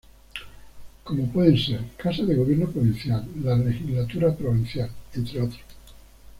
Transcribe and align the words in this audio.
Como 1.03 1.27
pueden 1.27 1.59
ser: 1.59 1.81
Casa 1.95 2.23
de 2.23 2.33
Gobierno 2.33 2.67
Provincial, 2.71 3.23
la 3.43 3.55
Legislatura 3.55 4.35
Provincial, 4.35 4.89
entre 5.13 5.41
otros. 5.43 5.61